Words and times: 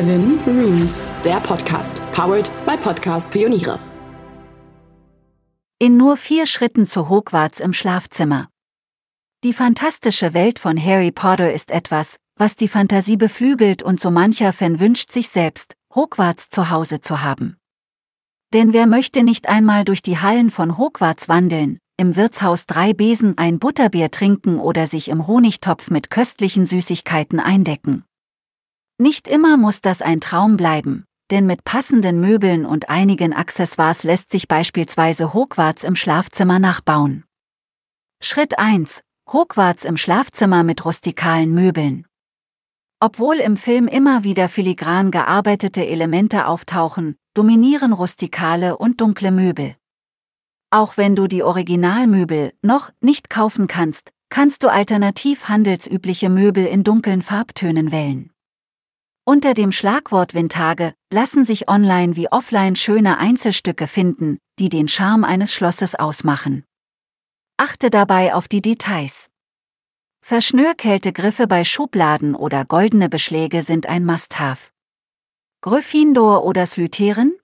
Seven 0.00 0.38
Rooms, 0.46 1.12
der 1.26 1.40
Podcast, 1.40 2.00
powered 2.12 2.50
by 2.64 2.74
Podcast 2.78 3.30
Pioniere. 3.30 3.78
In 5.78 5.98
nur 5.98 6.16
vier 6.16 6.46
Schritten 6.46 6.86
zu 6.86 7.10
Hogwarts 7.10 7.60
im 7.60 7.74
Schlafzimmer. 7.74 8.48
Die 9.44 9.52
fantastische 9.52 10.32
Welt 10.32 10.58
von 10.58 10.82
Harry 10.82 11.12
Potter 11.12 11.52
ist 11.52 11.70
etwas, 11.70 12.16
was 12.36 12.56
die 12.56 12.68
Fantasie 12.68 13.18
beflügelt 13.18 13.82
und 13.82 14.00
so 14.00 14.10
mancher 14.10 14.54
Fan 14.54 14.80
wünscht 14.80 15.12
sich 15.12 15.28
selbst, 15.28 15.74
Hogwarts 15.94 16.48
zu 16.48 16.70
Hause 16.70 17.02
zu 17.02 17.20
haben. 17.20 17.58
Denn 18.54 18.72
wer 18.72 18.86
möchte 18.86 19.22
nicht 19.22 19.50
einmal 19.50 19.84
durch 19.84 20.00
die 20.00 20.16
Hallen 20.16 20.48
von 20.50 20.78
Hogwarts 20.78 21.28
wandeln, 21.28 21.78
im 21.98 22.16
Wirtshaus 22.16 22.64
drei 22.64 22.94
Besen 22.94 23.36
ein 23.36 23.58
Butterbier 23.58 24.10
trinken 24.10 24.60
oder 24.60 24.86
sich 24.86 25.10
im 25.10 25.26
Honigtopf 25.26 25.90
mit 25.90 26.08
köstlichen 26.08 26.64
Süßigkeiten 26.64 27.38
eindecken? 27.38 28.06
Nicht 29.00 29.28
immer 29.28 29.56
muss 29.56 29.80
das 29.80 30.02
ein 30.02 30.20
Traum 30.20 30.58
bleiben, 30.58 31.06
denn 31.30 31.46
mit 31.46 31.64
passenden 31.64 32.20
Möbeln 32.20 32.66
und 32.66 32.90
einigen 32.90 33.32
Accessoires 33.32 34.04
lässt 34.04 34.30
sich 34.30 34.46
beispielsweise 34.46 35.32
Hogwarts 35.32 35.84
im 35.84 35.96
Schlafzimmer 35.96 36.58
nachbauen. 36.58 37.24
Schritt 38.22 38.58
1. 38.58 39.02
Hogwarts 39.32 39.86
im 39.86 39.96
Schlafzimmer 39.96 40.64
mit 40.64 40.84
rustikalen 40.84 41.54
Möbeln. 41.54 42.06
Obwohl 43.00 43.36
im 43.36 43.56
Film 43.56 43.88
immer 43.88 44.22
wieder 44.22 44.50
filigran 44.50 45.10
gearbeitete 45.10 45.86
Elemente 45.86 46.46
auftauchen, 46.46 47.16
dominieren 47.32 47.94
rustikale 47.94 48.76
und 48.76 49.00
dunkle 49.00 49.30
Möbel. 49.30 49.76
Auch 50.70 50.98
wenn 50.98 51.16
du 51.16 51.26
die 51.26 51.42
Originalmöbel 51.42 52.52
noch 52.60 52.90
nicht 53.00 53.30
kaufen 53.30 53.66
kannst, 53.66 54.10
kannst 54.28 54.62
du 54.62 54.68
alternativ 54.68 55.48
handelsübliche 55.48 56.28
Möbel 56.28 56.66
in 56.66 56.84
dunklen 56.84 57.22
Farbtönen 57.22 57.92
wählen. 57.92 58.30
Unter 59.24 59.54
dem 59.54 59.70
Schlagwort 59.70 60.34
Vintage 60.34 60.94
lassen 61.12 61.44
sich 61.44 61.68
online 61.68 62.16
wie 62.16 62.32
offline 62.32 62.74
schöne 62.74 63.18
Einzelstücke 63.18 63.86
finden, 63.86 64.38
die 64.58 64.68
den 64.68 64.88
Charme 64.88 65.24
eines 65.24 65.54
Schlosses 65.54 65.94
ausmachen. 65.94 66.64
Achte 67.56 67.90
dabei 67.90 68.34
auf 68.34 68.48
die 68.48 68.62
Details. 68.62 69.30
Verschnörkelte 70.22 71.12
Griffe 71.12 71.46
bei 71.46 71.64
Schubladen 71.64 72.34
oder 72.34 72.64
goldene 72.64 73.08
Beschläge 73.08 73.62
sind 73.62 73.86
ein 73.86 74.04
Must-Have. 74.04 74.70
Gryffindor 75.60 76.44
oder 76.44 76.64
Slytherin? 76.64 77.38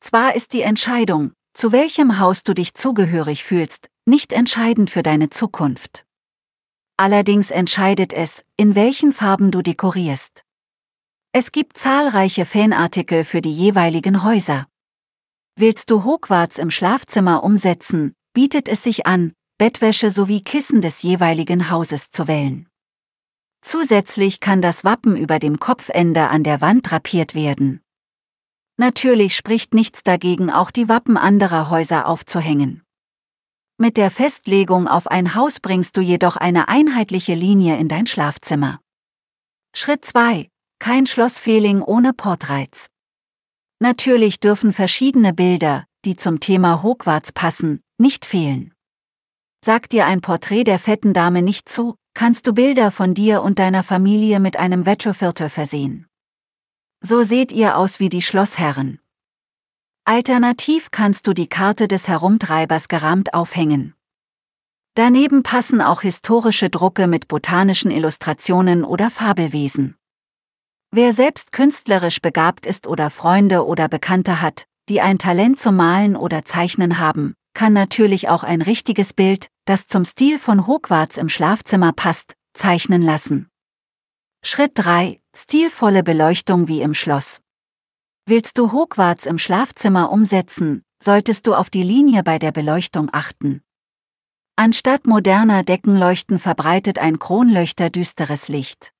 Zwar 0.00 0.36
ist 0.36 0.52
die 0.52 0.62
Entscheidung, 0.62 1.32
zu 1.54 1.72
welchem 1.72 2.20
Haus 2.20 2.44
du 2.44 2.54
dich 2.54 2.74
zugehörig 2.74 3.42
fühlst, 3.42 3.88
nicht 4.04 4.32
entscheidend 4.32 4.90
für 4.90 5.02
deine 5.02 5.30
Zukunft. 5.30 6.04
Allerdings 6.96 7.50
entscheidet 7.50 8.12
es, 8.12 8.44
in 8.56 8.74
welchen 8.74 9.12
Farben 9.12 9.50
du 9.50 9.62
dekorierst. 9.62 10.45
Es 11.38 11.52
gibt 11.52 11.76
zahlreiche 11.76 12.46
Fanartikel 12.46 13.22
für 13.22 13.42
die 13.42 13.52
jeweiligen 13.52 14.22
Häuser. 14.22 14.66
Willst 15.54 15.90
du 15.90 16.02
Hogwarts 16.02 16.56
im 16.56 16.70
Schlafzimmer 16.70 17.44
umsetzen, 17.44 18.14
bietet 18.32 18.70
es 18.70 18.82
sich 18.82 19.04
an, 19.04 19.34
Bettwäsche 19.58 20.10
sowie 20.10 20.40
Kissen 20.40 20.80
des 20.80 21.02
jeweiligen 21.02 21.68
Hauses 21.68 22.08
zu 22.08 22.26
wählen. 22.26 22.66
Zusätzlich 23.60 24.40
kann 24.40 24.62
das 24.62 24.82
Wappen 24.82 25.14
über 25.14 25.38
dem 25.38 25.60
Kopfende 25.60 26.28
an 26.28 26.42
der 26.42 26.62
Wand 26.62 26.90
drapiert 26.90 27.34
werden. 27.34 27.82
Natürlich 28.78 29.36
spricht 29.36 29.74
nichts 29.74 30.02
dagegen, 30.02 30.50
auch 30.50 30.70
die 30.70 30.88
Wappen 30.88 31.18
anderer 31.18 31.68
Häuser 31.68 32.08
aufzuhängen. 32.08 32.82
Mit 33.76 33.98
der 33.98 34.10
Festlegung 34.10 34.88
auf 34.88 35.06
ein 35.06 35.34
Haus 35.34 35.60
bringst 35.60 35.98
du 35.98 36.00
jedoch 36.00 36.36
eine 36.36 36.68
einheitliche 36.68 37.34
Linie 37.34 37.76
in 37.76 37.88
dein 37.88 38.06
Schlafzimmer. 38.06 38.80
Schritt 39.74 40.02
2. 40.02 40.48
Kein 40.78 41.06
Schlossfeeling 41.06 41.82
ohne 41.82 42.12
Portreiz. 42.12 42.86
Natürlich 43.80 44.40
dürfen 44.40 44.72
verschiedene 44.72 45.32
Bilder, 45.32 45.84
die 46.04 46.16
zum 46.16 46.40
Thema 46.40 46.82
Hogwarts 46.82 47.32
passen, 47.32 47.80
nicht 47.98 48.24
fehlen. 48.24 48.72
Sagt 49.64 49.92
dir 49.92 50.06
ein 50.06 50.20
Porträt 50.20 50.64
der 50.64 50.78
fetten 50.78 51.12
Dame 51.12 51.42
nicht 51.42 51.68
zu, 51.68 51.96
kannst 52.14 52.46
du 52.46 52.52
Bilder 52.52 52.90
von 52.90 53.14
dir 53.14 53.42
und 53.42 53.58
deiner 53.58 53.82
Familie 53.82 54.40
mit 54.40 54.56
einem 54.56 54.86
Vetroviertel 54.86 55.48
versehen. 55.48 56.06
So 57.00 57.22
seht 57.22 57.52
ihr 57.52 57.76
aus 57.76 58.00
wie 58.00 58.08
die 58.08 58.22
Schlossherren. 58.22 59.00
Alternativ 60.04 60.90
kannst 60.92 61.26
du 61.26 61.32
die 61.32 61.48
Karte 61.48 61.88
des 61.88 62.06
Herumtreibers 62.06 62.88
gerahmt 62.88 63.34
aufhängen. 63.34 63.94
Daneben 64.94 65.42
passen 65.42 65.82
auch 65.82 66.02
historische 66.02 66.70
Drucke 66.70 67.06
mit 67.06 67.28
botanischen 67.28 67.90
Illustrationen 67.90 68.84
oder 68.84 69.10
Fabelwesen. 69.10 69.96
Wer 70.98 71.12
selbst 71.12 71.52
künstlerisch 71.52 72.22
begabt 72.22 72.64
ist 72.64 72.86
oder 72.86 73.10
Freunde 73.10 73.66
oder 73.66 73.86
Bekannte 73.86 74.40
hat, 74.40 74.64
die 74.88 75.02
ein 75.02 75.18
Talent 75.18 75.60
zum 75.60 75.76
Malen 75.76 76.16
oder 76.16 76.46
Zeichnen 76.46 76.98
haben, 76.98 77.34
kann 77.52 77.74
natürlich 77.74 78.30
auch 78.30 78.42
ein 78.42 78.62
richtiges 78.62 79.12
Bild, 79.12 79.48
das 79.66 79.88
zum 79.88 80.06
Stil 80.06 80.38
von 80.38 80.66
Hogwarts 80.66 81.18
im 81.18 81.28
Schlafzimmer 81.28 81.92
passt, 81.92 82.32
zeichnen 82.54 83.02
lassen. 83.02 83.50
Schritt 84.42 84.70
3. 84.76 85.20
Stilvolle 85.36 86.02
Beleuchtung 86.02 86.66
wie 86.66 86.80
im 86.80 86.94
Schloss. 86.94 87.42
Willst 88.24 88.56
du 88.56 88.72
Hogwarts 88.72 89.26
im 89.26 89.36
Schlafzimmer 89.36 90.10
umsetzen, 90.10 90.82
solltest 91.02 91.46
du 91.46 91.52
auf 91.52 91.68
die 91.68 91.82
Linie 91.82 92.22
bei 92.22 92.38
der 92.38 92.52
Beleuchtung 92.52 93.10
achten. 93.12 93.62
Anstatt 94.56 95.06
moderner 95.06 95.62
Deckenleuchten 95.62 96.38
verbreitet 96.38 96.98
ein 96.98 97.18
Kronleuchter 97.18 97.90
düsteres 97.90 98.48
Licht. 98.48 98.94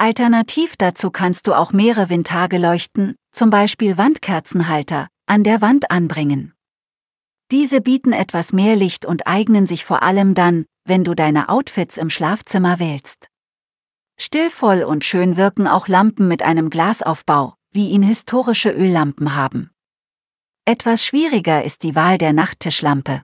Alternativ 0.00 0.76
dazu 0.78 1.10
kannst 1.10 1.46
du 1.46 1.52
auch 1.52 1.74
mehrere 1.74 2.08
Vintage-Leuchten, 2.08 3.16
zum 3.32 3.50
Beispiel 3.50 3.98
Wandkerzenhalter, 3.98 5.08
an 5.26 5.44
der 5.44 5.60
Wand 5.60 5.90
anbringen. 5.90 6.54
Diese 7.50 7.82
bieten 7.82 8.14
etwas 8.14 8.54
mehr 8.54 8.76
Licht 8.76 9.04
und 9.04 9.26
eignen 9.26 9.66
sich 9.66 9.84
vor 9.84 10.02
allem 10.02 10.34
dann, 10.34 10.64
wenn 10.86 11.04
du 11.04 11.14
deine 11.14 11.50
Outfits 11.50 11.98
im 11.98 12.08
Schlafzimmer 12.08 12.78
wählst. 12.78 13.28
Stillvoll 14.18 14.84
und 14.84 15.04
schön 15.04 15.36
wirken 15.36 15.66
auch 15.66 15.86
Lampen 15.86 16.28
mit 16.28 16.42
einem 16.42 16.70
Glasaufbau, 16.70 17.52
wie 17.70 17.90
ihn 17.90 18.02
historische 18.02 18.70
Öllampen 18.70 19.34
haben. 19.34 19.70
Etwas 20.64 21.04
schwieriger 21.04 21.62
ist 21.62 21.82
die 21.82 21.94
Wahl 21.94 22.16
der 22.16 22.32
Nachttischlampe. 22.32 23.22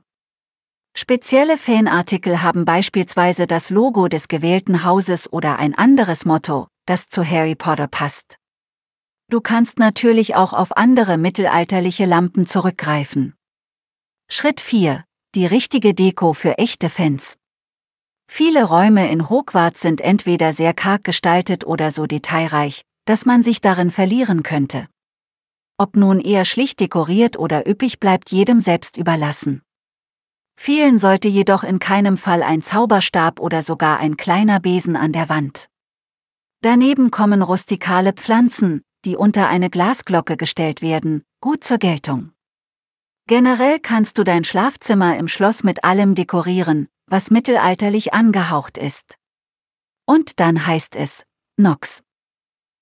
Spezielle 0.99 1.59
Fanartikel 1.59 2.43
haben 2.43 2.65
beispielsweise 2.65 3.47
das 3.47 3.69
Logo 3.69 4.09
des 4.09 4.29
gewählten 4.29 4.83
Hauses 4.83 5.31
oder 5.31 5.59
ein 5.59 5.75
anderes 5.75 6.25
Motto, 6.25 6.69
das 6.87 7.07
zu 7.07 7.23
Harry 7.23 7.55
Potter 7.55 7.87
passt. 7.87 8.39
Du 9.29 9.43
kannst 9.43 9.79
natürlich 9.79 10.37
auch 10.37 10.55
auf 10.55 10.75
andere 10.75 11.19
mittelalterliche 11.19 12.07
Lampen 12.07 12.47
zurückgreifen. 12.47 13.35
Schritt 14.31 14.63
4. 14.63 15.05
Die 15.35 15.45
richtige 15.45 15.93
Deko 15.93 16.33
für 16.33 16.57
echte 16.57 16.89
Fans. 16.89 17.37
Viele 18.27 18.65
Räume 18.65 19.11
in 19.11 19.29
Hogwarts 19.29 19.83
sind 19.83 20.01
entweder 20.01 20.55
sehr 20.55 20.73
karg 20.73 21.05
gestaltet 21.05 21.67
oder 21.67 21.91
so 21.91 22.07
detailreich, 22.07 22.81
dass 23.05 23.27
man 23.27 23.45
sich 23.45 23.61
darin 23.61 23.91
verlieren 23.91 24.43
könnte. 24.43 24.89
Ob 25.77 25.95
nun 25.95 26.21
eher 26.21 26.47
schlicht 26.47 26.81
dekoriert 26.81 27.39
oder 27.39 27.69
üppig 27.69 28.01
bleibt 28.01 28.33
jedem 28.33 28.63
selbst 28.63 28.97
überlassen. 28.97 29.61
Fehlen 30.57 30.99
sollte 30.99 31.29
jedoch 31.29 31.65
in 31.65 31.79
keinem 31.79 32.17
Fall 32.17 32.43
ein 32.43 32.63
Zauberstab 32.63 33.41
oder 33.41 33.63
sogar 33.63 33.99
ein 33.99 34.17
kleiner 34.17 34.59
Besen 34.59 34.97
an 34.97 35.13
der 35.13 35.29
Wand. 35.29 35.69
Daneben 36.63 37.11
kommen 37.11 37.43
rustikale 37.43 38.13
Pflanzen, 38.13 38.83
die 39.05 39.17
unter 39.17 39.49
eine 39.49 39.71
Glasglocke 39.71 40.37
gestellt 40.37 40.83
werden, 40.83 41.23
gut 41.41 41.63
zur 41.63 41.79
Geltung. 41.79 42.33
Generell 43.29 43.81
kannst 43.81 44.19
du 44.19 44.25
dein 44.25 44.45
Schlafzimmer 44.45 45.17
im 45.17 45.29
Schloss 45.29 45.63
mit 45.63 45.85
allem 45.85 46.15
dekorieren, 46.15 46.89
was 47.07 47.31
mittelalterlich 47.31 48.15
angehaucht 48.15 48.79
ist. 48.79 49.17
Und 50.07 50.41
dann 50.41 50.67
heißt 50.67 50.97
es, 50.97 51.25
Nox. 51.57 52.06